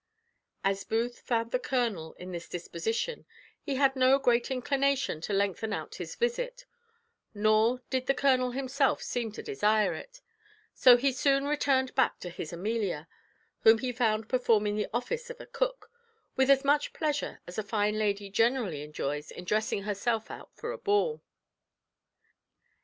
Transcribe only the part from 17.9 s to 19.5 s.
lady generally enjoys in